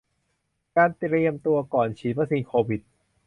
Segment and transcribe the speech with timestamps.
[0.77, 2.81] การเตรียมตัวก่อนฉีดวัคซีนโควิด